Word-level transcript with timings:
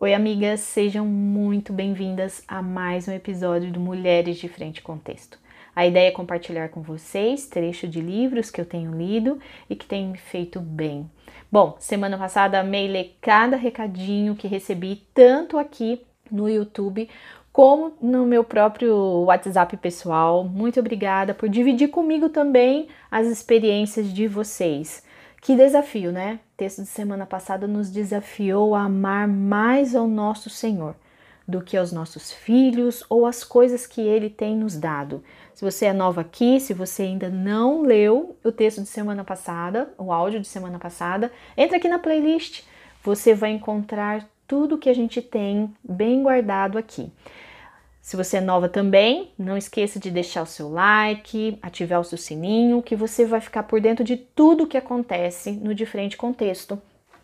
Oi, 0.00 0.14
amigas, 0.14 0.60
sejam 0.60 1.04
muito 1.04 1.72
bem-vindas 1.72 2.44
a 2.46 2.62
mais 2.62 3.08
um 3.08 3.12
episódio 3.12 3.72
do 3.72 3.80
Mulheres 3.80 4.36
de 4.36 4.48
Frente 4.48 4.80
com 4.80 4.96
Texto. 4.96 5.40
A 5.74 5.88
ideia 5.88 6.06
é 6.06 6.12
compartilhar 6.12 6.68
com 6.68 6.80
vocês 6.80 7.48
trecho 7.48 7.88
de 7.88 8.00
livros 8.00 8.48
que 8.48 8.60
eu 8.60 8.64
tenho 8.64 8.94
lido 8.94 9.40
e 9.68 9.74
que 9.74 9.84
têm 9.84 10.06
me 10.06 10.16
feito 10.16 10.60
bem. 10.60 11.10
Bom, 11.50 11.74
semana 11.80 12.16
passada 12.16 12.60
amei 12.60 12.86
ler 12.86 13.16
cada 13.20 13.56
recadinho 13.56 14.36
que 14.36 14.46
recebi 14.46 15.04
tanto 15.12 15.58
aqui 15.58 16.00
no 16.30 16.48
YouTube 16.48 17.08
como 17.52 17.92
no 18.00 18.24
meu 18.24 18.44
próprio 18.44 18.94
WhatsApp 19.24 19.76
pessoal. 19.78 20.44
Muito 20.44 20.78
obrigada 20.78 21.34
por 21.34 21.48
dividir 21.48 21.88
comigo 21.88 22.28
também 22.28 22.86
as 23.10 23.26
experiências 23.26 24.12
de 24.12 24.28
vocês. 24.28 25.02
Que 25.42 25.56
desafio, 25.56 26.12
né? 26.12 26.38
Texto 26.58 26.82
de 26.82 26.88
semana 26.88 27.24
passada 27.24 27.68
nos 27.68 27.88
desafiou 27.88 28.74
a 28.74 28.82
amar 28.82 29.28
mais 29.28 29.94
ao 29.94 30.08
nosso 30.08 30.50
Senhor 30.50 30.96
do 31.46 31.62
que 31.62 31.76
aos 31.76 31.92
nossos 31.92 32.32
filhos 32.32 33.04
ou 33.08 33.26
as 33.26 33.44
coisas 33.44 33.86
que 33.86 34.00
ele 34.00 34.28
tem 34.28 34.56
nos 34.56 34.76
dado. 34.76 35.22
Se 35.54 35.64
você 35.64 35.86
é 35.86 35.92
nova 35.92 36.22
aqui, 36.22 36.58
se 36.58 36.74
você 36.74 37.04
ainda 37.04 37.28
não 37.28 37.82
leu 37.82 38.36
o 38.42 38.50
texto 38.50 38.82
de 38.82 38.88
semana 38.88 39.22
passada, 39.22 39.94
o 39.96 40.12
áudio 40.12 40.40
de 40.40 40.48
semana 40.48 40.80
passada, 40.80 41.30
entra 41.56 41.76
aqui 41.76 41.88
na 41.88 42.00
playlist. 42.00 42.64
Você 43.04 43.34
vai 43.34 43.52
encontrar 43.52 44.28
tudo 44.44 44.78
que 44.78 44.90
a 44.90 44.94
gente 44.94 45.22
tem 45.22 45.72
bem 45.88 46.24
guardado 46.24 46.76
aqui. 46.76 47.12
Se 48.00 48.16
você 48.16 48.38
é 48.38 48.40
nova 48.40 48.68
também, 48.68 49.32
não 49.38 49.56
esqueça 49.56 49.98
de 49.98 50.10
deixar 50.10 50.42
o 50.42 50.46
seu 50.46 50.68
like, 50.68 51.58
ativar 51.60 52.00
o 52.00 52.04
seu 52.04 52.16
sininho, 52.16 52.82
que 52.82 52.96
você 52.96 53.26
vai 53.26 53.40
ficar 53.40 53.64
por 53.64 53.80
dentro 53.80 54.04
de 54.04 54.16
tudo 54.16 54.64
o 54.64 54.66
que 54.66 54.78
acontece 54.78 55.52
no 55.52 55.74
Diferente 55.74 56.16
Contexto. 56.16 56.80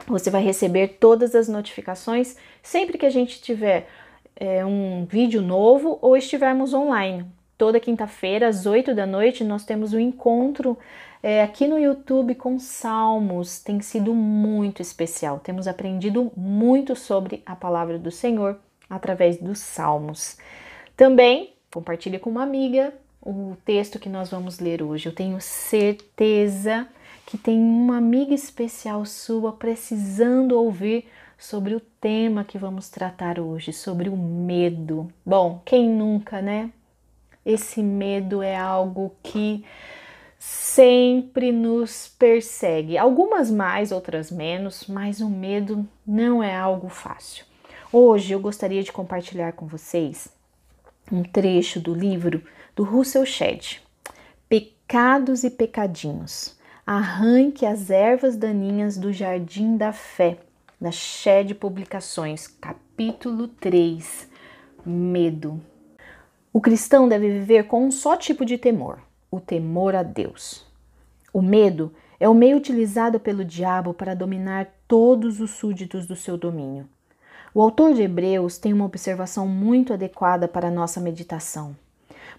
Você 0.06 0.30
vai 0.30 0.42
receber 0.42 0.98
todas 1.00 1.34
as 1.34 1.48
notificações 1.48 2.36
sempre 2.62 2.98
que 2.98 3.06
a 3.06 3.10
gente 3.10 3.40
tiver 3.40 3.88
é, 4.36 4.64
um 4.64 5.06
vídeo 5.06 5.40
novo 5.40 5.98
ou 6.02 6.16
estivermos 6.16 6.74
online. 6.74 7.24
Toda 7.56 7.80
quinta-feira, 7.80 8.48
às 8.48 8.66
8 8.66 8.94
da 8.94 9.06
noite, 9.06 9.44
nós 9.44 9.64
temos 9.64 9.94
um 9.94 10.00
encontro 10.00 10.76
é, 11.22 11.42
aqui 11.42 11.66
no 11.66 11.78
YouTube 11.78 12.34
com 12.34 12.58
Salmos. 12.58 13.60
Tem 13.60 13.80
sido 13.80 14.12
muito 14.12 14.82
especial. 14.82 15.38
Temos 15.38 15.66
aprendido 15.66 16.30
muito 16.36 16.94
sobre 16.94 17.42
a 17.46 17.56
palavra 17.56 17.98
do 17.98 18.10
Senhor 18.10 18.58
através 18.90 19.38
dos 19.38 19.60
Salmos. 19.60 20.36
Também 20.96 21.54
compartilhe 21.72 22.18
com 22.18 22.30
uma 22.30 22.42
amiga 22.42 22.94
o 23.20 23.56
texto 23.64 23.98
que 23.98 24.08
nós 24.08 24.30
vamos 24.30 24.60
ler 24.60 24.82
hoje. 24.82 25.06
Eu 25.06 25.14
tenho 25.14 25.40
certeza 25.40 26.86
que 27.26 27.36
tem 27.36 27.58
uma 27.58 27.96
amiga 27.96 28.34
especial 28.34 29.04
sua 29.04 29.52
precisando 29.52 30.52
ouvir 30.52 31.06
sobre 31.36 31.74
o 31.74 31.80
tema 31.80 32.44
que 32.44 32.58
vamos 32.58 32.88
tratar 32.88 33.40
hoje, 33.40 33.72
sobre 33.72 34.08
o 34.08 34.16
medo. 34.16 35.10
Bom, 35.26 35.60
quem 35.64 35.88
nunca, 35.88 36.40
né? 36.40 36.70
Esse 37.44 37.82
medo 37.82 38.40
é 38.40 38.56
algo 38.56 39.14
que 39.22 39.64
sempre 40.38 41.50
nos 41.50 42.08
persegue, 42.18 42.96
algumas 42.96 43.50
mais, 43.50 43.90
outras 43.90 44.30
menos, 44.30 44.86
mas 44.86 45.20
o 45.20 45.28
medo 45.28 45.86
não 46.06 46.42
é 46.42 46.54
algo 46.54 46.88
fácil. 46.88 47.44
Hoje 47.92 48.32
eu 48.32 48.40
gostaria 48.40 48.82
de 48.82 48.92
compartilhar 48.92 49.52
com 49.52 49.66
vocês 49.66 50.32
um 51.10 51.22
trecho 51.22 51.80
do 51.80 51.94
livro 51.94 52.42
do 52.74 52.82
Russell 52.82 53.26
Shedd, 53.26 53.80
Pecados 54.48 55.44
e 55.44 55.50
Pecadinhos. 55.50 56.56
Arranque 56.86 57.64
as 57.64 57.88
ervas 57.90 58.36
daninhas 58.36 58.96
do 58.96 59.12
jardim 59.12 59.76
da 59.76 59.92
fé, 59.92 60.38
da 60.80 60.90
Shedd 60.90 61.54
Publicações, 61.54 62.46
capítulo 62.46 63.48
3, 63.48 64.28
Medo. 64.84 65.60
O 66.52 66.60
cristão 66.60 67.08
deve 67.08 67.30
viver 67.30 67.64
com 67.64 67.86
um 67.86 67.90
só 67.90 68.16
tipo 68.16 68.44
de 68.44 68.58
temor, 68.58 68.98
o 69.30 69.40
temor 69.40 69.94
a 69.94 70.02
Deus. 70.02 70.66
O 71.32 71.42
medo 71.42 71.92
é 72.20 72.28
o 72.28 72.34
meio 72.34 72.56
utilizado 72.56 73.18
pelo 73.18 73.44
diabo 73.44 73.92
para 73.92 74.14
dominar 74.14 74.72
todos 74.86 75.40
os 75.40 75.50
súditos 75.52 76.06
do 76.06 76.14
seu 76.14 76.36
domínio. 76.36 76.88
O 77.54 77.62
autor 77.62 77.94
de 77.94 78.02
Hebreus 78.02 78.58
tem 78.58 78.72
uma 78.72 78.84
observação 78.84 79.46
muito 79.46 79.92
adequada 79.92 80.48
para 80.48 80.66
a 80.66 80.70
nossa 80.72 81.00
meditação. 81.00 81.76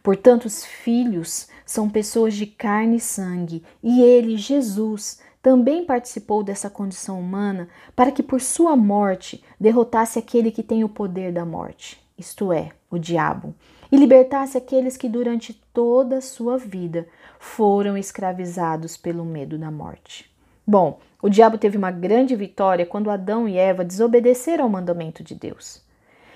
Portanto, 0.04 0.44
os 0.44 0.66
filhos 0.66 1.48
são 1.66 1.90
pessoas 1.90 2.34
de 2.34 2.46
carne 2.46 2.98
e 2.98 3.00
sangue, 3.00 3.64
e 3.82 4.02
ele, 4.02 4.36
Jesus, 4.36 5.22
também 5.42 5.86
participou 5.86 6.44
dessa 6.44 6.70
condição 6.70 7.18
humana 7.18 7.70
para 7.96 8.12
que 8.12 8.22
por 8.22 8.42
sua 8.42 8.76
morte 8.76 9.42
derrotasse 9.58 10.20
aquele 10.20 10.52
que 10.52 10.62
tem 10.62 10.84
o 10.84 10.90
poder 10.90 11.32
da 11.32 11.46
morte, 11.46 11.98
isto 12.18 12.52
é, 12.52 12.72
o 12.92 13.00
diabo, 13.00 13.56
e 13.90 13.96
libertasse 13.96 14.58
aqueles 14.58 14.98
que 14.98 15.08
durante 15.08 15.54
toda 15.74 16.18
a 16.18 16.22
sua 16.22 16.58
vida 16.58 17.08
foram 17.40 17.98
escravizados 17.98 18.98
pelo 18.98 19.24
medo 19.24 19.58
da 19.58 19.72
morte. 19.72 20.35
Bom, 20.66 21.00
o 21.22 21.30
diabo 21.30 21.58
teve 21.58 21.78
uma 21.78 21.92
grande 21.92 22.36
vitória 22.36 22.86
quando 22.86 23.10
Adão 23.10 23.48
e 23.48 23.58
Eva 23.58 23.86
desobedeceram 23.86 24.64
ao 24.64 24.70
mandamento 24.70 25.24
de 25.24 25.36
Deus. 25.36 25.84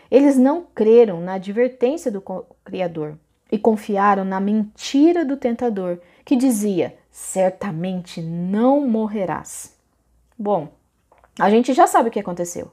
Eles 0.10 0.38
não 0.38 0.66
creram 0.74 1.20
na 1.22 1.34
advertência 1.34 2.12
do 2.12 2.24
Criador 2.64 3.18
e 3.52 3.58
confiaram 3.58 4.24
na 4.24 4.40
mentira 4.40 5.26
do 5.26 5.38
tentador, 5.38 6.00
que 6.24 6.36
dizia: 6.36 6.96
certamente 7.12 8.22
não 8.22 8.88
morrerás. 8.88 9.76
Bom, 10.38 10.70
a 11.40 11.50
gente 11.50 11.74
já 11.74 11.88
sabe 11.88 12.10
o 12.10 12.12
que 12.12 12.20
aconteceu. 12.20 12.72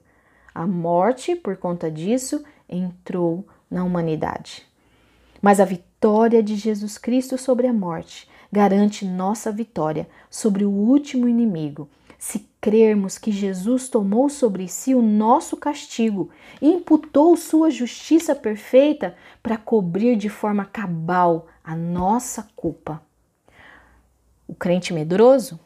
A 0.55 0.67
morte, 0.67 1.37
por 1.37 1.57
conta 1.57 1.91
disso, 1.91 2.45
entrou 2.69 3.47
na 3.71 3.85
humanidade. 3.85 4.67
Mas 5.43 5.61
a 5.61 5.65
vitória 5.65 5.96
de 6.45 6.57
Jesus 6.57 6.99
Cristo 6.99 7.37
sobre 7.37 7.67
a 7.67 7.73
morte 7.73 8.29
garante 8.51 9.05
nossa 9.05 9.51
vitória 9.51 10.09
sobre 10.31 10.65
o 10.65 10.71
último 10.71 11.29
inimigo. 11.29 11.89
Se 12.19 12.49
crermos 12.61 13.19
que 13.19 13.31
Jesus 13.31 13.89
tomou 13.89 14.29
sobre 14.29 14.67
si 14.69 14.95
o 14.95 15.03
nosso 15.03 15.57
castigo 15.57 16.31
e 16.61 16.69
imputou 16.69 17.37
sua 17.37 17.71
justiça 17.71 18.35
perfeita 18.35 19.15
para 19.43 19.59
cobrir 19.59 20.17
de 20.17 20.29
forma 20.29 20.65
cabal 20.65 21.47
a 21.63 21.77
nossa 21.77 22.49
culpa. 22.57 23.03
O 24.49 24.55
crente 24.55 24.95
medroso? 24.95 25.61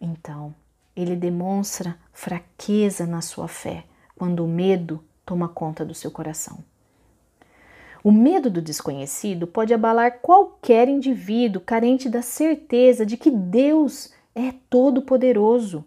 Então, 0.00 0.54
ele 0.94 1.16
demonstra 1.16 1.98
fraqueza 2.12 3.06
na 3.06 3.20
sua 3.20 3.48
fé 3.48 3.84
quando 4.14 4.44
o 4.44 4.48
medo 4.48 5.02
toma 5.24 5.48
conta 5.48 5.84
do 5.84 5.94
seu 5.94 6.10
coração. 6.10 6.62
O 8.06 8.12
medo 8.12 8.48
do 8.48 8.62
desconhecido 8.62 9.48
pode 9.48 9.74
abalar 9.74 10.20
qualquer 10.20 10.86
indivíduo 10.86 11.60
carente 11.60 12.08
da 12.08 12.22
certeza 12.22 13.04
de 13.04 13.16
que 13.16 13.32
Deus 13.32 14.12
é 14.32 14.54
todo-poderoso. 14.70 15.84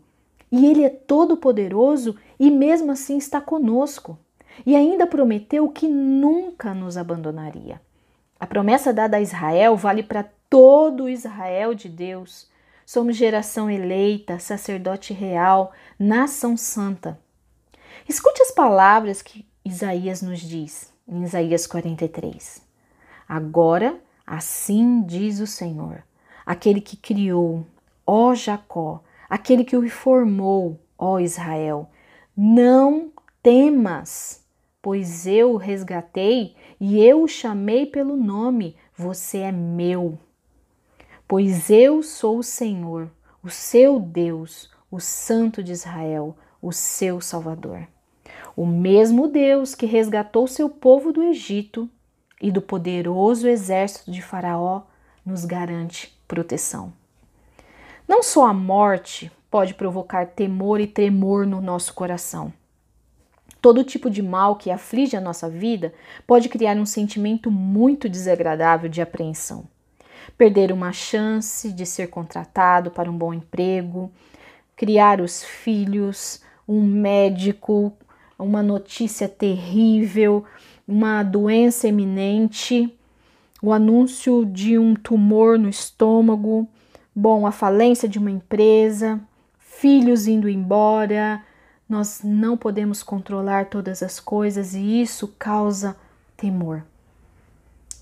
E 0.52 0.66
Ele 0.66 0.84
é 0.84 0.90
todo-poderoso 0.90 2.18
e 2.38 2.52
mesmo 2.52 2.91
assim 2.91 3.18
está 3.18 3.40
conosco. 3.40 4.19
E 4.66 4.75
ainda 4.75 5.08
prometeu 5.08 5.69
que 5.69 5.88
nunca 5.88 6.74
nos 6.74 6.97
abandonaria. 6.97 7.79
A 8.38 8.46
promessa 8.46 8.91
dada 8.91 9.16
a 9.16 9.22
Israel 9.22 9.78
vale 9.78 10.03
para 10.03 10.29
todo 10.50 11.08
Israel 11.08 11.74
de 11.74 11.88
Deus. 11.88 12.50
Somos 12.85 13.16
geração 13.16 13.72
eleita, 13.72 14.40
sacerdote 14.40 15.13
real, 15.13 15.72
nação 15.97 16.58
santa. 16.58 17.18
Escute 18.09 18.41
as 18.41 18.52
palavras 18.52 19.22
que 19.22 19.46
Isaías 19.63 20.22
nos 20.22 20.41
diz 20.41 20.88
em 21.09 21.24
Isaías 21.24 21.66
43. 21.66 22.62
Agora, 23.28 24.00
assim 24.25 25.02
diz 25.02 25.40
o 25.40 25.47
Senhor, 25.47 26.03
aquele 26.46 26.80
que 26.80 26.96
criou, 26.96 27.66
ó 28.06 28.36
Jacó, 28.36 29.03
aquele 29.30 29.64
que 29.64 29.75
o 29.75 29.90
formou, 29.90 30.80
ó 30.97 31.20
Israel, 31.20 31.90
não 32.38 33.12
temas, 33.42 34.46
pois 34.82 35.26
eu 35.26 35.53
o 35.53 35.58
resgatei 35.58 36.56
e 36.79 37.03
eu 37.03 37.23
o 37.23 37.28
chamei 37.28 37.85
pelo 37.85 38.16
nome, 38.16 38.76
você 38.96 39.40
é 39.40 39.52
meu. 39.52 40.17
Pois 41.28 41.70
eu 41.70 42.02
sou 42.02 42.40
o 42.40 42.44
Senhor, 42.44 43.12
o 43.44 43.50
seu 43.50 44.00
Deus, 44.00 44.70
o 44.90 45.00
Santo 45.00 45.64
de 45.64 45.72
Israel, 45.72 46.35
o 46.62 46.72
seu 46.72 47.22
Salvador. 47.22 47.88
O 48.56 48.66
mesmo 48.66 49.28
Deus 49.28 49.76
que 49.76 49.86
resgatou 49.86 50.47
seu 50.47 50.70
povo 50.70 51.12
do 51.12 51.24
Egito 51.24 51.90
e 52.41 52.52
do 52.52 52.62
poderoso 52.62 53.47
exército 53.47 54.12
de 54.12 54.22
Faraó 54.22 54.84
nos 55.26 55.46
garante 55.46 56.18
proteção. 56.28 56.94
Não 58.08 58.24
só 58.24 58.47
a 58.47 58.53
morte 58.53 59.32
pode 59.52 59.74
provocar 59.74 60.26
temor 60.28 60.80
e 60.80 60.88
tremor 60.88 61.46
no 61.46 61.62
nosso 61.62 61.94
coração. 61.94 62.53
Todo 63.62 63.84
tipo 63.84 64.09
de 64.09 64.22
mal 64.22 64.56
que 64.56 64.72
aflige 64.72 65.18
a 65.18 65.22
nossa 65.22 65.50
vida 65.50 65.94
pode 66.26 66.47
criar 66.47 66.78
um 66.78 66.86
sentimento 66.86 67.52
muito 67.52 68.08
desagradável 68.08 68.90
de 68.90 69.02
apreensão. 69.02 69.66
Perder 70.38 70.72
uma 70.72 70.94
chance 70.94 71.72
de 71.72 71.86
ser 71.86 72.08
contratado 72.08 72.90
para 72.90 73.12
um 73.12 73.18
bom 73.18 73.34
emprego, 73.34 74.12
criar 74.76 75.20
os 75.20 75.44
filhos, 75.44 76.41
um 76.68 76.82
médico 76.82 77.94
uma 78.44 78.64
notícia 78.64 79.28
terrível, 79.28 80.46
uma 80.88 81.22
doença 81.22 81.88
eminente, 81.88 82.91
o 83.62 83.74
anúncio 83.74 84.46
de 84.46 84.78
um 84.78 84.96
tumor 84.96 85.59
no 85.59 85.70
estômago, 85.70 86.68
bom, 87.14 87.46
a 87.46 87.52
falência 87.52 88.08
de 88.08 88.18
uma 88.18 88.32
empresa, 88.32 89.20
filhos 89.59 90.28
indo 90.28 90.47
embora. 90.50 91.44
Nós 91.88 92.22
não 92.24 92.56
podemos 92.56 93.03
controlar 93.03 93.66
todas 93.66 94.02
as 94.02 94.20
coisas 94.20 94.74
e 94.74 95.02
isso 95.02 95.28
causa 95.38 95.97
temor. 96.38 96.84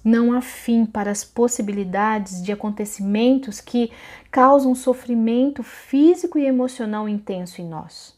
Não 0.04 0.32
há 0.32 0.42
fim 0.42 0.86
para 0.86 1.12
as 1.12 1.24
possibilidades 1.24 2.42
de 2.42 2.52
acontecimentos 2.52 3.60
que 3.60 3.92
causam 4.32 4.74
sofrimento 4.76 5.64
físico 5.64 6.38
e 6.38 6.46
emocional 6.46 7.10
intenso 7.10 7.62
em 7.62 7.68
nós. 7.68 8.17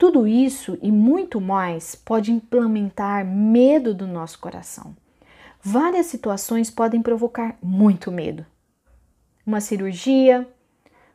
Tudo 0.00 0.26
isso 0.26 0.78
e 0.80 0.90
muito 0.90 1.42
mais 1.42 1.94
pode 1.94 2.32
implementar 2.32 3.22
medo 3.22 3.92
do 3.92 4.06
nosso 4.06 4.38
coração. 4.38 4.96
Várias 5.62 6.06
situações 6.06 6.70
podem 6.70 7.02
provocar 7.02 7.58
muito 7.62 8.10
medo. 8.10 8.46
Uma 9.44 9.60
cirurgia, 9.60 10.48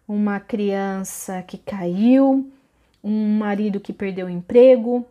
uma 0.08 0.40
criança 0.40 1.42
que 1.42 1.58
caiu, 1.58 2.48
um 3.04 3.40
marido 3.40 3.80
que 3.80 3.92
perdeu 3.92 4.28
o 4.28 4.30
emprego, 4.30 5.04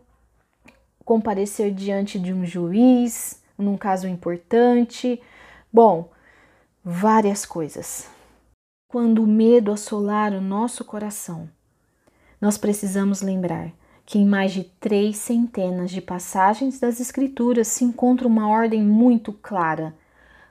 comparecer 1.03 1.73
diante 1.73 2.17
de 2.17 2.31
um 2.31 2.45
juiz, 2.45 3.43
num 3.57 3.75
caso 3.75 4.07
importante. 4.07 5.21
Bom, 5.71 6.09
várias 6.81 7.45
coisas. 7.45 8.09
Quando 8.87 9.21
o 9.21 9.27
medo 9.27 9.73
assolar 9.73 10.31
o 10.31 10.39
nosso 10.39 10.85
coração, 10.85 11.49
nós 12.39 12.57
precisamos 12.57 13.21
lembrar 13.21 13.71
que 14.05 14.19
em 14.19 14.25
mais 14.25 14.51
de 14.51 14.63
três 14.79 15.17
centenas 15.17 15.89
de 15.89 16.01
passagens 16.01 16.79
das 16.79 16.99
Escrituras 16.99 17.67
se 17.67 17.83
encontra 17.83 18.27
uma 18.27 18.47
ordem 18.47 18.83
muito 18.83 19.33
clara: 19.33 19.95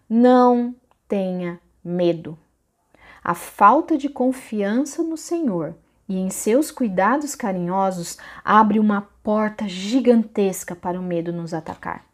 não 0.09 0.75
tenha 1.07 1.61
medo. 1.85 2.37
A 3.23 3.35
falta 3.35 3.97
de 3.97 4.09
confiança 4.09 5.03
no 5.03 5.17
Senhor 5.17 5.75
e 6.09 6.19
em 6.19 6.29
seus 6.29 6.71
cuidados 6.71 7.35
carinhosos 7.35 8.19
abre 8.45 8.79
uma 8.79 9.09
porta 9.23 9.67
gigantesca 9.67 10.77
para 10.77 11.01
o 11.01 11.03
medo 11.03 11.33
nos 11.33 11.55
atacar. 11.55 12.05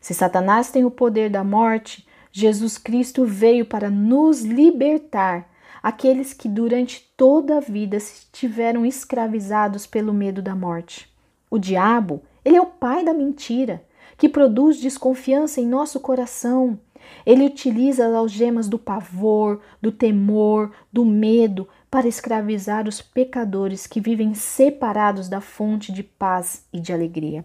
Se 0.00 0.14
Satanás 0.14 0.70
tem 0.70 0.84
o 0.84 0.90
poder 0.90 1.30
da 1.30 1.42
morte, 1.42 2.06
Jesus 2.30 2.78
Cristo 2.78 3.24
veio 3.24 3.64
para 3.64 3.90
nos 3.90 4.42
libertar 4.42 5.48
aqueles 5.82 6.32
que 6.32 6.48
durante 6.48 7.12
toda 7.16 7.56
a 7.56 7.60
vida 7.60 7.96
estiveram 7.96 8.86
escravizados 8.86 9.86
pelo 9.86 10.14
medo 10.14 10.40
da 10.40 10.54
morte. 10.54 11.12
O 11.50 11.58
diabo, 11.58 12.22
ele 12.44 12.56
é 12.56 12.60
o 12.60 12.66
pai 12.66 13.04
da 13.04 13.12
mentira, 13.12 13.84
que 14.16 14.28
produz 14.28 14.78
desconfiança 14.78 15.60
em 15.60 15.66
nosso 15.66 15.98
coração. 15.98 16.78
Ele 17.26 17.44
utiliza 17.44 18.06
as 18.06 18.14
algemas 18.14 18.68
do 18.68 18.78
pavor, 18.78 19.60
do 19.80 19.90
temor, 19.90 20.70
do 20.92 21.04
medo 21.04 21.68
para 21.90 22.06
escravizar 22.06 22.86
os 22.86 23.02
pecadores 23.02 23.86
que 23.86 24.00
vivem 24.00 24.34
separados 24.34 25.28
da 25.28 25.40
fonte 25.40 25.92
de 25.92 26.02
paz 26.02 26.64
e 26.72 26.78
de 26.78 26.92
alegria. 26.92 27.44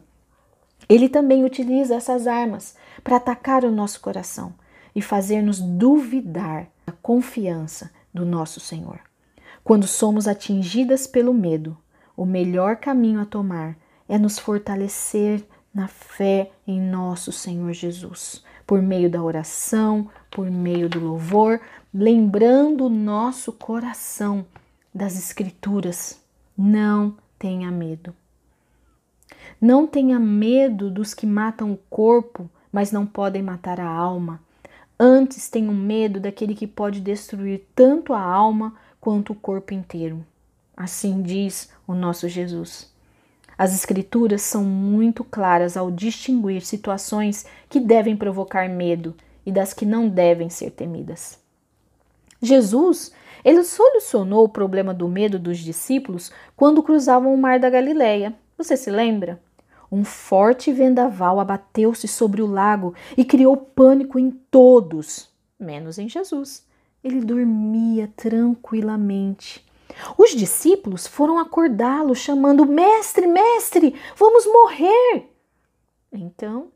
Ele 0.88 1.10
também 1.10 1.44
utiliza 1.44 1.96
essas 1.96 2.28
armas 2.28 2.76
para 3.04 3.18
atacar 3.18 3.66
o 3.66 3.72
nosso 3.72 4.00
coração 4.00 4.54
e 4.96 5.02
fazer-nos 5.02 5.60
duvidar 5.60 6.68
da 6.86 6.94
confiança 6.94 7.92
do 8.14 8.26
nosso 8.26 8.60
Senhor. 8.60 9.00
Quando 9.64 9.86
somos 9.86 10.28
atingidas 10.28 11.06
pelo 11.06 11.34
medo, 11.34 11.78
o 12.16 12.26
melhor 12.26 12.78
caminho 12.78 13.20
a 13.20 13.26
tomar 13.26 13.78
é 14.08 14.18
nos 14.18 14.40
fortalecer 14.40 15.46
na 15.74 15.88
fé 15.88 16.52
em 16.66 16.82
nosso 16.82 17.32
Senhor 17.32 17.72
Jesus, 17.74 18.44
por 18.66 18.82
meio 18.82 19.10
da 19.10 19.22
oração, 19.22 20.10
por 20.32 20.50
meio 20.50 20.90
do 20.90 21.00
louvor, 21.00 21.62
lembrando 21.94 22.86
o 22.86 22.90
nosso 22.90 23.52
coração 23.52 24.46
das 24.94 25.16
Escrituras. 25.16 26.20
Não 26.58 27.16
tenha 27.38 27.70
medo. 27.70 28.16
Não 29.62 29.86
tenha 29.86 30.20
medo 30.20 30.90
dos 30.90 31.14
que 31.14 31.28
matam 31.28 31.72
o 31.72 31.78
corpo, 31.90 32.50
mas 32.72 32.92
não 32.92 33.06
podem 33.06 33.44
matar 33.44 33.80
a 33.80 33.88
alma. 33.88 34.42
Antes 35.00 35.50
tenho 35.50 35.72
medo 35.72 36.20
daquele 36.20 36.56
que 36.56 36.66
pode 36.66 37.00
destruir 37.00 37.68
tanto 37.76 38.14
a 38.14 38.22
alma 38.22 38.76
quanto 39.00 39.34
o 39.34 39.36
corpo 39.36 39.74
inteiro. 39.74 40.26
Assim 40.76 41.22
diz 41.22 41.70
o 41.88 41.94
nosso 41.94 42.28
Jesus. 42.28 42.92
As 43.58 43.74
Escrituras 43.74 44.42
são 44.42 44.64
muito 44.64 45.24
claras 45.24 45.78
ao 45.78 45.90
distinguir 45.92 46.62
situações 46.62 47.46
que 47.70 47.80
devem 47.80 48.16
provocar 48.16 48.70
medo 48.70 49.16
e 49.46 49.52
das 49.52 49.74
que 49.74 49.86
não 49.86 50.10
devem 50.10 50.50
ser 50.50 50.72
temidas. 50.72 51.40
Jesus, 52.42 53.12
ele 53.44 53.64
solucionou 53.64 54.46
o 54.46 54.50
problema 54.50 54.94
do 54.94 55.08
medo 55.08 55.40
dos 55.40 55.60
discípulos 55.60 56.32
quando 56.56 56.84
cruzavam 56.84 57.34
o 57.34 57.38
mar 57.38 57.60
da 57.60 57.70
Galileia. 57.70 58.36
Você 58.58 58.76
se 58.76 58.92
lembra? 58.92 59.40
Um 59.92 60.04
forte 60.04 60.72
vendaval 60.72 61.40
abateu-se 61.40 62.08
sobre 62.08 62.42
o 62.42 62.48
lago 62.48 62.94
e 63.16 63.24
criou 63.24 63.56
pânico 63.56 64.20
em 64.20 64.32
todos, 64.32 65.30
menos 65.60 65.98
em 65.98 66.10
Jesus. 66.10 66.66
Ele 67.04 67.22
dormia 67.22 68.12
tranquilamente. 68.16 69.66
Os 70.18 70.32
discípulos 70.32 71.08
foram 71.08 71.40
acordá-lo, 71.40 72.14
chamando: 72.14 72.66
Mestre, 72.66 73.26
mestre, 73.26 73.96
vamos 74.16 74.46
morrer! 74.46 75.30
Então 76.12 76.68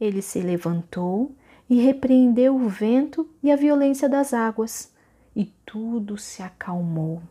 ele 0.00 0.20
se 0.20 0.40
levantou 0.40 1.34
e 1.68 1.80
repreendeu 1.80 2.54
o 2.54 2.68
vento 2.68 3.28
e 3.42 3.50
a 3.50 3.56
violência 3.56 4.08
das 4.08 4.34
águas, 4.34 4.92
e 5.34 5.46
tudo 5.64 6.16
se 6.16 6.42
acalmou 6.42 7.22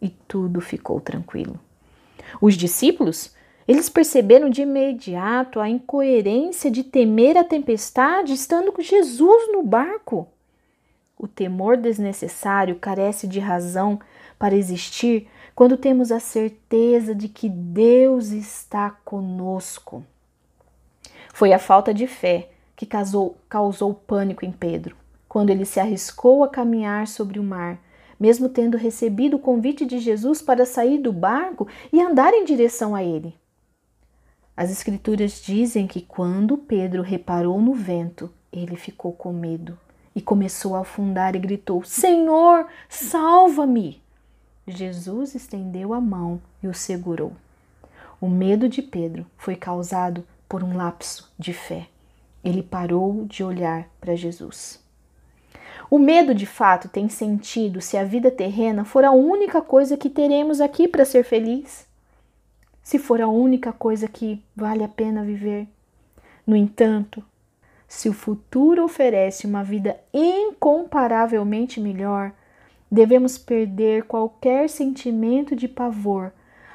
e 0.00 0.08
tudo 0.08 0.60
ficou 0.60 1.00
tranquilo. 1.00 1.58
Os 2.40 2.54
discípulos 2.54 3.34
eles 3.66 3.88
perceberam 3.88 4.50
de 4.50 4.62
imediato 4.62 5.58
a 5.58 5.68
incoerência 5.68 6.70
de 6.70 6.84
temer 6.84 7.36
a 7.36 7.44
tempestade 7.44 8.32
estando 8.32 8.70
com 8.70 8.82
Jesus 8.82 9.50
no 9.52 9.62
barco. 9.62 10.28
O 11.18 11.26
temor 11.26 11.76
desnecessário 11.76 12.76
carece 12.76 13.26
de 13.26 13.40
razão 13.40 13.98
para 14.38 14.54
existir 14.54 15.28
quando 15.54 15.76
temos 15.76 16.12
a 16.12 16.20
certeza 16.20 17.14
de 17.14 17.28
que 17.28 17.48
Deus 17.48 18.30
está 18.30 18.90
conosco. 19.04 20.04
Foi 21.32 21.52
a 21.52 21.58
falta 21.58 21.94
de 21.94 22.06
fé 22.06 22.50
que 22.76 22.84
causou, 22.84 23.36
causou 23.48 23.94
pânico 23.94 24.44
em 24.44 24.52
Pedro, 24.52 24.96
quando 25.28 25.50
ele 25.50 25.64
se 25.64 25.80
arriscou 25.80 26.44
a 26.44 26.48
caminhar 26.48 27.06
sobre 27.06 27.38
o 27.38 27.42
mar, 27.42 27.78
mesmo 28.20 28.48
tendo 28.48 28.76
recebido 28.76 29.36
o 29.36 29.40
convite 29.40 29.86
de 29.86 29.98
Jesus 29.98 30.42
para 30.42 30.66
sair 30.66 30.98
do 30.98 31.12
barco 31.12 31.66
e 31.92 32.00
andar 32.00 32.34
em 32.34 32.44
direção 32.44 32.94
a 32.94 33.02
ele. 33.02 33.34
As 34.56 34.70
Escrituras 34.70 35.42
dizem 35.42 35.86
que 35.86 36.00
quando 36.00 36.56
Pedro 36.56 37.02
reparou 37.02 37.60
no 37.60 37.74
vento, 37.74 38.30
ele 38.52 38.76
ficou 38.76 39.12
com 39.12 39.32
medo 39.32 39.76
e 40.14 40.22
começou 40.22 40.76
a 40.76 40.80
afundar 40.82 41.34
e 41.34 41.40
gritou: 41.40 41.82
Senhor, 41.82 42.66
salva-me! 42.88 44.00
Jesus 44.66 45.34
estendeu 45.34 45.92
a 45.92 46.00
mão 46.00 46.40
e 46.62 46.68
o 46.68 46.74
segurou. 46.74 47.32
O 48.20 48.28
medo 48.28 48.68
de 48.68 48.80
Pedro 48.80 49.26
foi 49.36 49.56
causado 49.56 50.24
por 50.48 50.62
um 50.62 50.76
lapso 50.76 51.32
de 51.36 51.52
fé. 51.52 51.88
Ele 52.44 52.62
parou 52.62 53.24
de 53.24 53.42
olhar 53.42 53.88
para 54.00 54.14
Jesus. 54.14 54.80
O 55.90 55.98
medo 55.98 56.32
de 56.32 56.46
fato 56.46 56.88
tem 56.88 57.08
sentido 57.08 57.80
se 57.80 57.96
a 57.96 58.04
vida 58.04 58.30
terrena 58.30 58.84
for 58.84 59.04
a 59.04 59.10
única 59.10 59.60
coisa 59.60 59.96
que 59.96 60.08
teremos 60.08 60.60
aqui 60.60 60.86
para 60.86 61.04
ser 61.04 61.24
feliz 61.24 61.86
se 62.84 62.98
for 62.98 63.22
a 63.22 63.26
única 63.26 63.72
coisa 63.72 64.06
que 64.06 64.44
vale 64.54 64.84
a 64.84 64.88
pena 64.88 65.24
viver. 65.24 65.66
No 66.46 66.54
entanto, 66.54 67.24
se 67.88 68.10
o 68.10 68.12
futuro 68.12 68.84
oferece 68.84 69.46
uma 69.46 69.64
vida 69.64 69.98
incomparavelmente 70.12 71.80
melhor, 71.80 72.32
devemos 72.90 73.38
perder 73.38 74.04
qualquer 74.04 74.68
sentimento 74.68 75.56
de 75.56 75.66
pavor 75.66 76.30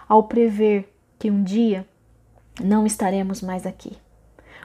ao 0.08 0.24
prever 0.24 0.92
que 1.20 1.30
um 1.30 1.44
dia 1.44 1.88
não 2.60 2.88
estaremos 2.88 3.42
mais 3.42 3.68
aqui. 3.68 3.96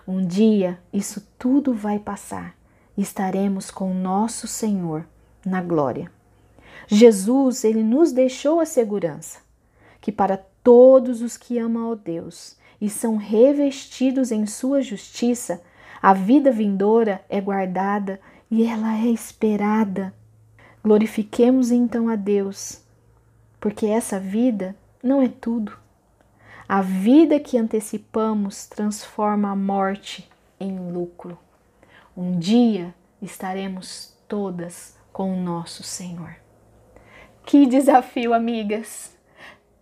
Um 0.08 0.26
dia 0.26 0.78
isso 0.92 1.26
tudo 1.38 1.74
vai 1.74 1.98
passar 1.98 2.56
e 2.96 3.02
estaremos 3.02 3.70
com 3.70 3.92
nosso 3.92 4.48
Senhor 4.48 5.06
na 5.44 5.60
glória. 5.60 6.10
Jesus, 6.86 7.64
ele 7.64 7.82
nos 7.82 8.12
deixou 8.12 8.60
a 8.60 8.66
segurança 8.66 9.40
que 10.00 10.12
para 10.12 10.42
todos 10.64 11.21
os 11.21 11.37
que 11.37 11.59
amam 11.59 11.85
ao 11.85 11.94
Deus 11.94 12.56
e 12.80 12.88
são 12.88 13.16
revestidos 13.16 14.33
em 14.33 14.47
sua 14.47 14.80
justiça, 14.80 15.62
a 16.02 16.14
vida 16.14 16.50
vindoura 16.50 17.25
é 17.28 17.40
guardada 17.40 18.18
e 18.50 18.66
ela 18.66 18.97
é 18.97 19.06
esperada. 19.06 20.12
Glorifiquemos 20.83 21.71
então 21.71 22.09
a 22.09 22.16
Deus, 22.16 22.83
porque 23.61 23.87
essa 23.87 24.18
vida 24.18 24.75
não 25.02 25.23
é 25.23 25.28
tudo. 25.28 25.73
A 26.66 26.80
vida 26.80 27.38
que 27.38 27.59
antecipamos 27.59 28.66
transforma 28.66 29.50
a 29.50 29.56
morte 29.56 30.28
em 30.59 30.90
lucro. 30.90 31.38
Um 32.16 32.38
dia 32.38 32.94
estaremos 33.21 34.14
todas 34.26 34.97
com 35.12 35.33
o 35.33 35.42
nosso 35.42 35.83
Senhor. 35.83 36.37
Que 37.44 37.66
desafio, 37.66 38.33
amigas! 38.33 39.14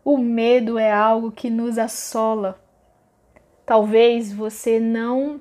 O 0.05 0.19
medo 0.19 0.79
é 0.79 0.93
algo 0.93 1.31
que 1.31 1.49
nos 1.49 1.79
assola. 1.79 2.61
Talvez 3.65 4.33
você 4.33 4.81
não 4.81 5.41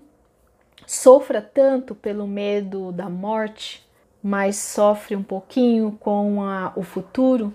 sofra 0.86 1.42
tanto 1.42 1.96
pelo 1.96 2.28
medo 2.28 2.92
da 2.92 3.10
morte, 3.10 3.88
mas 4.22 4.58
sofre 4.58 5.16
um 5.16 5.24
pouquinho 5.24 5.98
com 6.00 6.44
a, 6.44 6.74
o 6.76 6.84
futuro, 6.84 7.54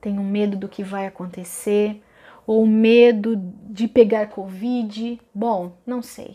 tem 0.00 0.18
um 0.18 0.24
medo 0.24 0.56
do 0.56 0.68
que 0.68 0.82
vai 0.82 1.06
acontecer, 1.06 2.02
ou 2.46 2.66
medo 2.66 3.36
de 3.68 3.86
pegar 3.86 4.28
Covid. 4.28 5.20
Bom, 5.32 5.72
não 5.86 6.02
sei. 6.02 6.34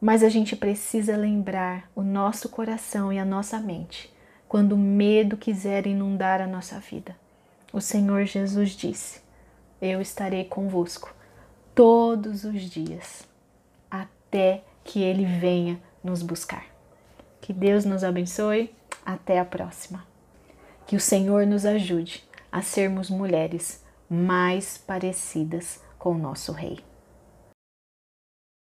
Mas 0.00 0.24
a 0.24 0.28
gente 0.28 0.56
precisa 0.56 1.16
lembrar 1.16 1.88
o 1.94 2.02
nosso 2.02 2.48
coração 2.48 3.12
e 3.12 3.18
a 3.20 3.24
nossa 3.24 3.60
mente 3.60 4.12
quando 4.48 4.72
o 4.72 4.78
medo 4.78 5.36
quiser 5.36 5.86
inundar 5.86 6.42
a 6.42 6.46
nossa 6.46 6.78
vida. 6.78 7.16
O 7.72 7.80
Senhor 7.80 8.24
Jesus 8.24 8.70
disse: 8.70 9.20
Eu 9.80 10.00
estarei 10.00 10.44
convosco 10.44 11.14
todos 11.74 12.44
os 12.44 12.60
dias, 12.62 13.26
até 13.90 14.62
que 14.84 15.02
Ele 15.02 15.24
venha 15.24 15.80
nos 16.04 16.22
buscar. 16.22 16.66
Que 17.40 17.52
Deus 17.52 17.84
nos 17.84 18.04
abençoe. 18.04 18.74
Até 19.04 19.40
a 19.40 19.44
próxima. 19.44 20.06
Que 20.86 20.94
o 20.94 21.00
Senhor 21.00 21.44
nos 21.44 21.66
ajude 21.66 22.22
a 22.52 22.62
sermos 22.62 23.10
mulheres 23.10 23.82
mais 24.08 24.78
parecidas 24.78 25.80
com 25.98 26.12
o 26.12 26.18
nosso 26.18 26.52
Rei. 26.52 26.78